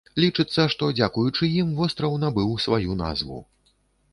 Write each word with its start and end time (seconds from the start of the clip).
Лічыцца, 0.21 0.63
што 0.73 0.87
дзякуючы 0.99 1.49
ім 1.61 1.69
востраў 1.81 2.15
набыў 2.25 2.51
сваю 2.65 2.99
назву. 3.05 3.39